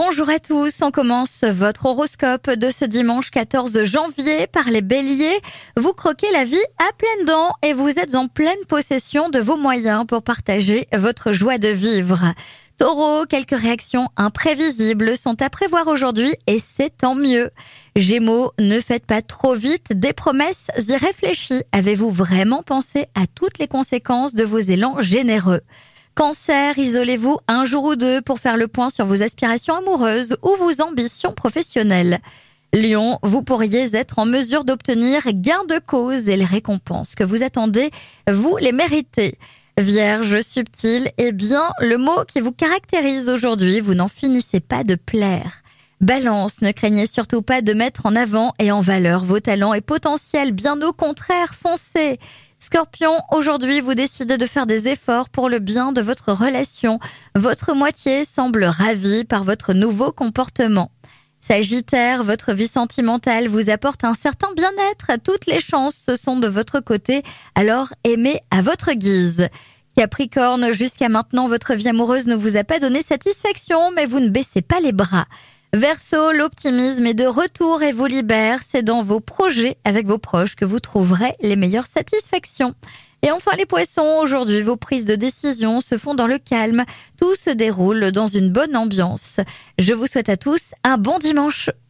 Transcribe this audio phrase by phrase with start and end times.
[0.00, 5.40] Bonjour à tous, on commence votre horoscope de ce dimanche 14 janvier par les béliers.
[5.76, 9.56] Vous croquez la vie à pleines dents et vous êtes en pleine possession de vos
[9.56, 12.32] moyens pour partager votre joie de vivre.
[12.76, 17.50] Taureau, quelques réactions imprévisibles sont à prévoir aujourd'hui et c'est tant mieux.
[17.96, 21.64] Gémeaux, ne faites pas trop vite des promesses irréfléchies.
[21.72, 25.62] Avez-vous vraiment pensé à toutes les conséquences de vos élans généreux?
[26.18, 30.48] Cancer, isolez-vous un jour ou deux pour faire le point sur vos aspirations amoureuses ou
[30.56, 32.18] vos ambitions professionnelles.
[32.72, 37.44] Lion, vous pourriez être en mesure d'obtenir gain de cause et les récompenses que vous
[37.44, 37.92] attendez,
[38.28, 39.38] vous les méritez.
[39.78, 44.96] Vierge subtil, eh bien, le mot qui vous caractérise aujourd'hui, vous n'en finissez pas de
[44.96, 45.62] plaire.
[46.00, 49.80] Balance, ne craignez surtout pas de mettre en avant et en valeur vos talents et
[49.80, 52.20] potentiels, bien au contraire, foncez.
[52.60, 57.00] Scorpion, aujourd'hui vous décidez de faire des efforts pour le bien de votre relation.
[57.34, 60.92] Votre moitié semble ravie par votre nouveau comportement.
[61.40, 65.20] Sagittaire, votre vie sentimentale vous apporte un certain bien-être.
[65.22, 67.22] Toutes les chances sont de votre côté,
[67.56, 69.48] alors aimez à votre guise.
[69.96, 74.28] Capricorne, jusqu'à maintenant, votre vie amoureuse ne vous a pas donné satisfaction, mais vous ne
[74.28, 75.26] baissez pas les bras.
[75.74, 78.60] Verseau, l'optimisme est de retour et vous libère.
[78.66, 82.74] C'est dans vos projets avec vos proches que vous trouverez les meilleures satisfactions.
[83.20, 86.84] Et enfin les poissons, aujourd'hui vos prises de décision se font dans le calme.
[87.18, 89.40] Tout se déroule dans une bonne ambiance.
[89.78, 91.68] Je vous souhaite à tous un bon dimanche.